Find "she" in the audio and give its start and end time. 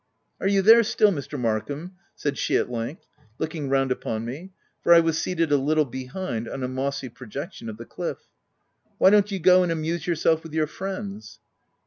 2.35-2.55